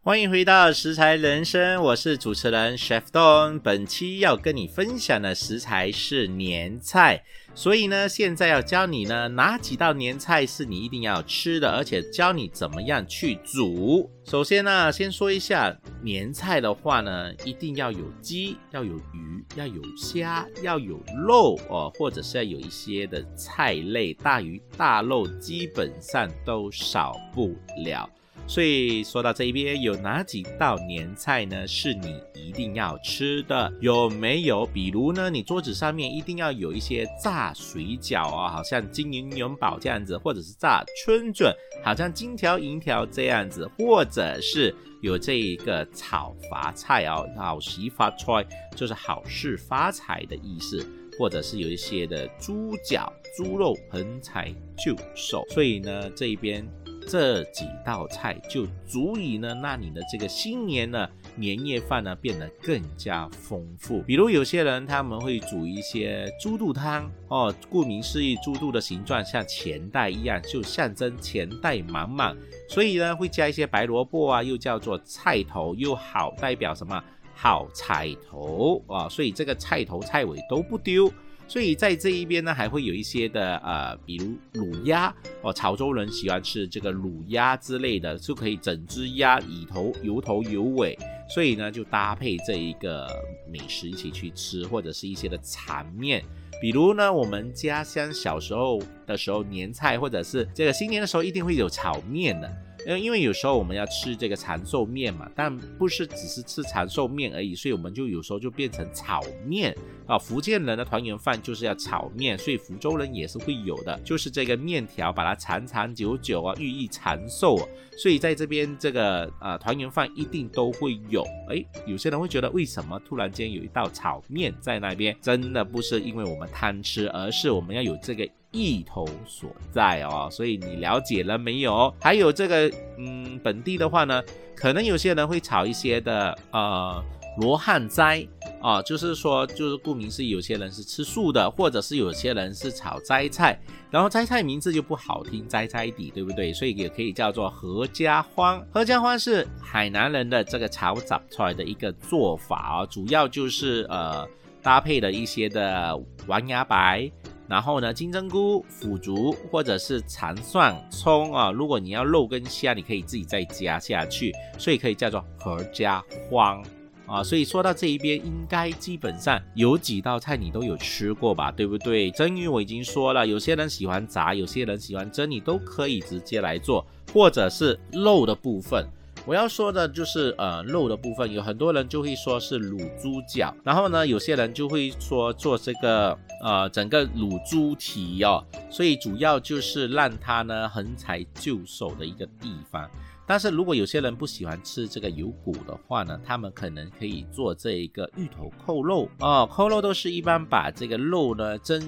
[0.03, 3.61] 欢迎回到食材人生，我是主持人 Chef Don。
[3.61, 7.23] 本期要跟你分享的食材是年菜，
[7.55, 14.11] 所以呢，现在要教你呢哪几道年菜是你一定要吃的，而且教你怎么样去煮。
[14.25, 28.09] 首先呢，先说一下年菜的话呢，一定要有鸡，要有鱼，要有虾，要有肉哦，或者是要有一些的菜类，大鱼大肉基本上都少不了。
[28.51, 31.69] 所以说到这一边，有哪几道年菜呢？
[31.69, 33.73] 是你一定要吃的？
[33.81, 34.67] 有没有？
[34.67, 50.85] 比如呢，你桌子上面一定要有一些炸水饺啊，好像金银元宝这样子，或者是炸春卷，好像金条银条这样子，或者是有这一个炒发菜哦，好媳发菜就是好事发财的意思，
[51.17, 55.47] 或者是有一些的猪脚、猪肉横财就手。
[55.51, 56.69] 所以呢，这一边。
[57.11, 64.01] 这几道菜就足以呢，让你的这个新年呢年夜饭呢变得更加丰富。
[64.03, 72.37] 比如有些人他们会煮一些猪肚汤哦，顾名思义，猪肚的形状像钱袋一样，就象征钱袋满满，
[72.69, 77.03] 所以呢会加一些白萝卜啊，又叫做菜头，又好代表什么
[77.35, 81.13] 好彩头啊，所以这个菜头菜尾都不丢。
[81.51, 90.97] 所以在这一边呢，还会有一些的呃，比如卤鸭哦，潮州人喜欢吃这个卤鸭之类的，就可以整只鸭里头有头有尾，
[91.29, 93.09] 所以呢就搭配这一个
[93.51, 96.25] 美食一起去吃，或者是一些的场面，
[96.61, 102.49] 比如呢我们家乡小时候的时候年菜，或者是这个新年的时候，一定会有炒面的。
[102.87, 110.19] 因为因为有时候我们要吃这个长寿面嘛，但不是只是吃长寿面而已，所以我们就有时候就变成炒面啊。
[110.19, 117.67] 福建人的团圆饭就是要炒面，所以福州人也是会有的，就是这个面条把它长长久久啊，寓意长寿啊。
[117.99, 121.23] 所以在这边这个呃团圆饭一定都会有。
[121.51, 125.15] 哎，有些人会觉得为什么突然间有一道炒面在那边？
[125.21, 128.27] 真的不是因为我们贪吃，而是我们要有这个。
[128.53, 131.95] 意头所在哦，所以你了解了没有？
[132.01, 134.23] 还有这个，嗯，本地的话呢，
[134.57, 137.03] 可能有些人会炒一些的，呃，
[137.39, 138.27] 罗汉斋
[138.61, 143.59] 啊，就是说，就是顾名思义，有些人是吃素的，或者是有些人是炒斋菜，
[143.89, 146.53] 然后斋菜名字就不好听，斋斋底，对不对？
[146.53, 148.61] 所以也可以叫做合家欢。
[148.73, 154.29] 合家欢是海南人的这个炒杂菜的一个做法哦，主要就是呃
[154.61, 157.11] 搭配了一些的丸牙白。
[157.51, 166.63] 然后呢，金针菇、腐竹或者是长蒜、葱啊，如果你要肉跟虾，你可以自己再加下去，所以可以叫做合家欢
[167.07, 167.25] 啊。
[167.25, 172.09] 所以说到这一边，应该基本上有几道菜你都有吃过吧，对不对？
[172.13, 178.87] 蒸鱼我已经说了，有些人喜欢炸，有些人喜欢蒸，你都可以直接来做，或者是肉的部分。
[179.27, 192.91] 我要说的就是呃肉的部分，有很多人就会说是卤猪脚，然后呢有些人就会说做这个呃整个卤猪蹄哦，所以主要就是让它呢横财就手的一个地方。
[193.31, 201.81] 但是如果有些人不喜欢吃这个有骨的话呢，他们可能可以做这一个芋头扣肉哦，扣肉都是一般把这个肉呢蒸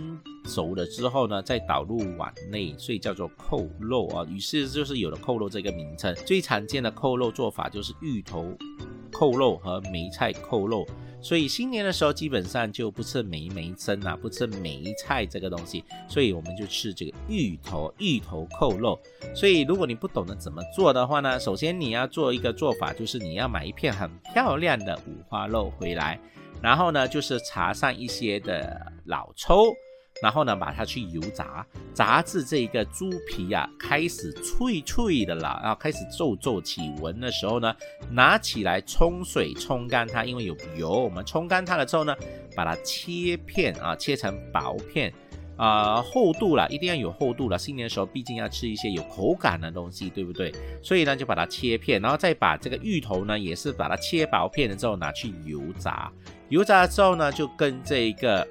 [0.44, 4.24] 熟了之后呢，再倒入碗内，所以叫做扣肉啊。
[4.30, 6.14] 于是就是有了扣肉这个名称。
[6.24, 8.56] 最常见的扣肉做法就是芋头
[9.10, 10.86] 扣肉和梅菜扣肉。
[11.22, 19.00] 所以新年的时候基本上就不吃梅梅参啊，不吃梅菜这个东西，所以我们就吃这个芋头，芋头扣肉。
[19.34, 26.18] 所以如果你不懂得怎么做的话呢，首先你要做一个做法，就是你要买一片很漂亮的五花肉回来，
[26.60, 29.72] 然后呢就是茶上一些的老抽。
[30.22, 37.74] 然后呢，把它去油炸，炸至这个猪皮呀开始脆脆的了，然后开始皱皱起纹的时候呢，
[38.08, 42.14] 拿起来冲水冲干它，因为有油，我们冲干它了之后呢，
[42.54, 45.12] 把它切片啊，切成薄片，
[45.56, 47.58] 啊，厚度了，一定要有厚度了。
[47.58, 50.54] 新年的时候毕竟要吃一些有口感的东西，对不对？
[50.84, 56.12] 所以呢，就把它切片，然后再把这个芋头呢，也是把它切薄片了之后拿去油炸，
[56.48, 58.46] 油炸了之后呢，就跟这一个。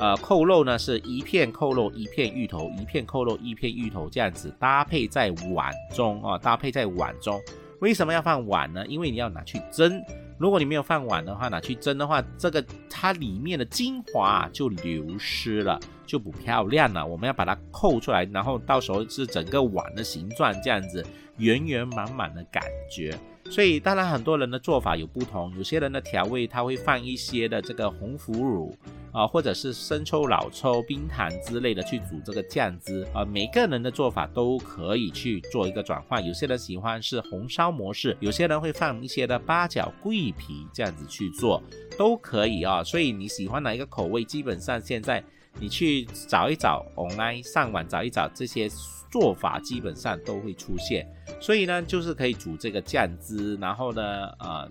[0.00, 7.40] 呃，扣肉呢是一片扣肉，一片芋头，一片扣肉，一片芋头，这样子搭配在碗中啊，搭配在碗中。
[7.80, 8.86] 为什么要放碗呢？
[8.86, 10.02] 因为你要拿去蒸。
[10.38, 17.04] 如果你没有放碗的话，拿去蒸的话，这个它里面的精华就流失了，就不漂亮了。
[17.04, 21.04] 我们要把它扣出来，然后到时候是整个碗的形状，这样子
[21.38, 23.16] 圆圆满满的感觉。
[23.50, 28.76] 所以当然很多人的做法有不同，有些人的调味他会放一些的这个红腐乳。
[29.10, 36.24] 啊，或者是生抽、老抽、冰糖之类的去煮这个酱汁啊，每个人的做法都可以去做一个转换。
[36.24, 41.60] 有些人喜欢是红烧模式，有些人会放一些的八角、桂皮这样子去做，
[41.96, 42.84] 都可以啊。
[42.84, 45.24] 所以你喜欢哪一个口味，基本上现在
[45.58, 48.68] 你去找一找，online 上网找一找这些
[49.10, 51.06] 做法，基本上都会出现。
[51.40, 54.68] 所以呢，就是可以煮这个酱汁，然后呢，呃，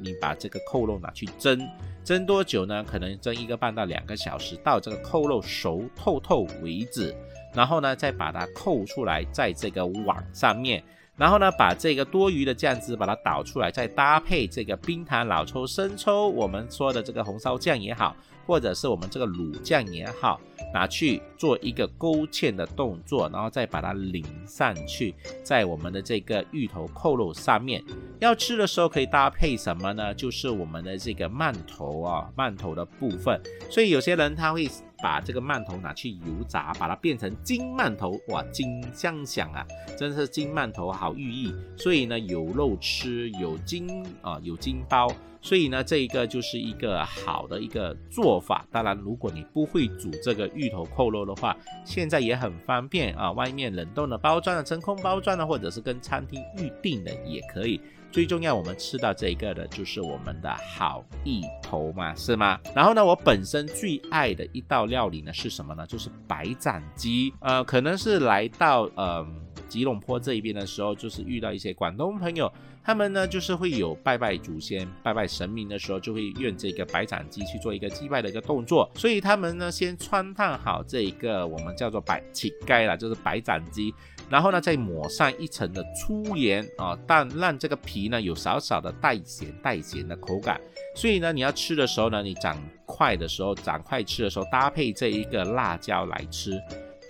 [0.00, 1.58] 你把这个扣肉拿去蒸。
[2.04, 2.84] 蒸多久呢？
[2.84, 7.14] 可能蒸一个半到两个小时，到这个扣肉熟透透为止。
[7.54, 10.84] 然后呢，再把它扣出来，在这个网上面。
[11.16, 18.14] 然后呢，把这个多余的酱汁把它倒出来，再搭配这个冰糖、老抽、生抽，我们说的这个红烧酱也好，
[18.46, 20.40] 或者是我们这个卤酱也好，
[20.72, 27.82] 拿去做一个勾芡的动作，然后再把它淋上去，在我们的这个芋头扣肉上面。
[28.20, 30.14] 要吃的时候可以搭配什么呢？
[30.14, 33.40] 就是我们的这个馒头啊，馒头的部分。
[33.70, 34.68] 所以有些人他会。
[35.02, 39.62] 把这个馒头拿去油炸，把它变成金馒头，哇，金香香啊，
[39.98, 41.54] 真是金馒头好寓意。
[41.76, 43.86] 所以呢，有肉吃，有金
[44.22, 45.12] 啊，有金包。
[45.44, 48.66] 所以呢，这一个就是一个好的一个做法。
[48.72, 57.78] 当然，如果你不会煮这个芋头扣肉的话，现在也很方便啊，外面冷冻的包装的真空包装的，或者是跟餐厅预定的也可以。
[58.10, 62.58] 最重要，我们吃到这一个的就是我们的好意头嘛，是吗？
[62.74, 65.84] 然后呢，我本身最爱的一道料理呢是什么呢？
[65.86, 67.34] 就是白斩鸡。
[67.40, 69.26] 呃，可能是来到呃
[69.68, 72.50] 吉隆坡这一边的时候，就是遇到一些广东朋友，
[72.82, 78.90] 他们呢就是会有拜拜祖先、拜拜神明的时候，就会用这个白斩鸡去做一个祭拜的一个动作。
[78.94, 83.92] 所以他们呢先穿烫好这一个我们叫做白乞丐啦，就是白斩鸡。
[84.30, 90.58] 然后呢，再抹上一层的粗盐啊，但让这个皮呢有少少的带咸带咸的口感。
[90.96, 92.56] 所以呢，你要吃的时候呢，你长
[92.86, 96.58] 快的时候，长快吃的时候，搭配这一个辣椒来吃，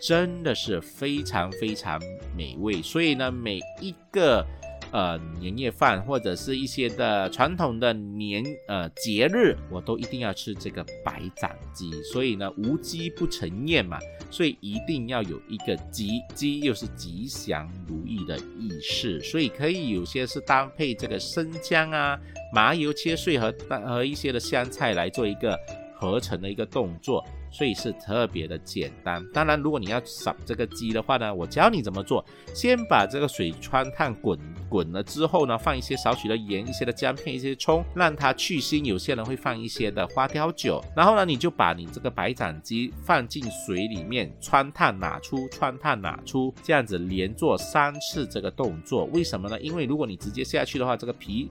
[0.00, 2.00] 真的是非常非常
[2.36, 2.80] 美味。
[2.82, 4.44] 所以呢，每一个。
[4.92, 11.90] 呃，年夜饭或者是一些的传统的年呃节日，我都一定要吃这个白斩鸡。
[12.04, 13.98] 所以呢，无鸡不成宴嘛，
[14.30, 22.16] 所以一定要有一个鸡，鸡又是吉祥如意的意思，所以可以有些是搭配这个生姜啊、
[22.52, 25.58] 麻油切碎和和一些的香菜来做一个
[25.96, 27.26] 合成的一个动作。
[27.54, 29.24] 所以是特别的简单。
[29.32, 32.24] 当然，如果你要扫这个鸡的话呢，我教你怎么做。
[32.52, 34.36] 先把这个水穿烫滚
[34.68, 38.82] 滚了之后呢，放一些少许的盐、一些的姜片、一些葱，让它去腥。
[38.84, 40.82] 有些人会放一些的花雕酒。
[40.96, 49.04] 然后呢，你就把你这个白斩鸡放进水里面穿烫拿出，穿烫拿出，这样子连做三次这个动作。
[49.12, 49.60] 为什么呢？
[49.60, 51.48] 因为如果你直接下去的话，这个皮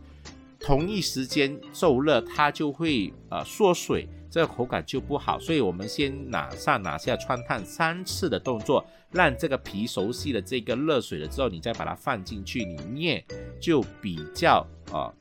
[0.59, 4.05] 同一时间受热，它就会呃缩水。
[4.33, 13.23] 这个口感就不好，所以我们先拿上拿下穿烫三次的动作，让这个皮熟悉了这个热水了之后，你再把它放进去里面，
[13.61, 15.13] 就比较啊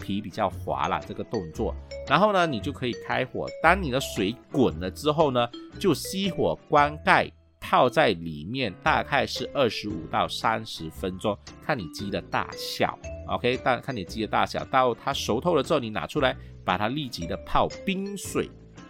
[0.00, 1.74] 皮比较滑了这个动作。
[2.08, 5.46] 然后呢，你就可以开火，当你的水滚了之后呢，
[5.78, 7.30] 就熄火关盖，
[7.60, 16.34] 泡在里面，大概是二十五到三十分钟，看你鸡的大小，OK，但看你鸡的大小，到它熟透了之后，你拿出来。
[16.64, 18.48] 把它立即的泡冰水，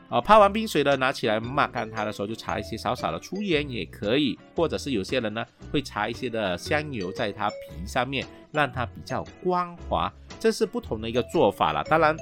[0.08, 11.82] 啊，泡完冰水了，拿起来抹干它的时候，就擦一些少少的粗盐也可以，或者是有些人呢会擦一些的香油在它皮上面，让它比较光滑，这是不同的一个做法了。
[11.84, 12.16] 当然。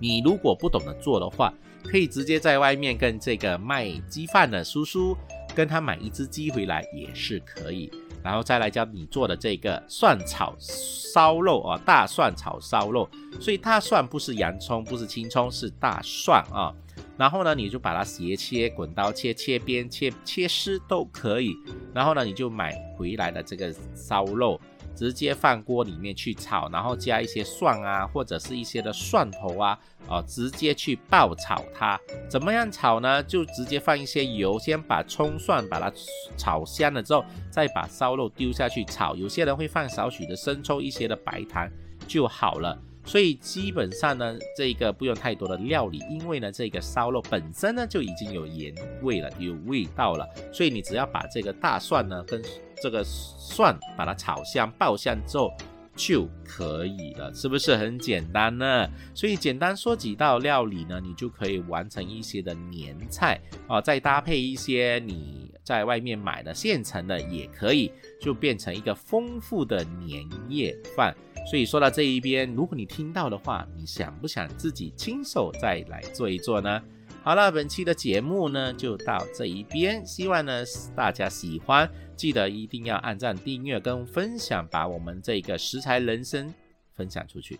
[0.00, 5.16] 你如果不懂得做的话，可以直接在外面跟这个卖鸡饭的叔叔
[5.54, 7.90] 跟他买一只鸡回来也是可以。
[8.24, 13.06] 然后再来教你做的这个蒜炒烧肉啊，大蒜炒烧肉。
[13.38, 16.74] 所以大蒜不是洋葱，不是青葱，是大蒜啊。
[17.16, 21.54] 然后呢，你就把它斜切、滚刀切、切边、切切丝都可以。
[21.92, 24.58] 然后呢，你就买回来的这个烧肉，
[24.94, 29.78] 直接放锅里面去炒，然后加一些蒜啊，或者是一些的蒜头啊，
[30.08, 32.00] 哦，直接去爆炒它。
[32.28, 33.22] 怎么样炒呢？
[33.22, 35.92] 就直接放一些油，先把葱蒜把它
[36.36, 39.14] 炒香了之后，再把烧肉丢下去炒。
[39.14, 41.68] 有些人会放少许的生抽、一些的白糖
[42.06, 42.78] 就好了。
[43.06, 50.26] 所以基本上呢，这个不用太多的料理，因为呢，这个烧肉本身呢就已经有盐味了，有味道了。
[50.50, 52.42] 所以你只要把这个大蒜呢跟
[52.84, 55.50] 这个蒜把它炒香、爆香之后
[55.96, 58.86] 就可以了，是不是很简单呢？
[59.14, 71.14] 所以简单说几道料理呢，你就可以完成一些的年菜啊，再搭配一些你在外面买的现成的也可以，就变成一个丰富的年夜饭。
[71.50, 76.82] 所以说到这一边，如果你听到的话，你想不想自己亲手再来做一做呢？
[77.22, 80.62] 好了，本期的节目呢就到这一边，希望呢
[80.94, 86.52] 大家喜欢，记得一定要按赞、订阅跟分享，把我们这个食材人生
[86.94, 87.58] 分享出去。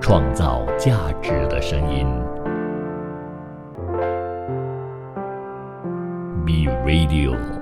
[0.00, 2.06] 创造价值的声音
[6.44, 7.55] ，Be Radio。